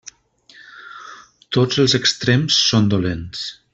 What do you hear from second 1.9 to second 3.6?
extrems són dolents.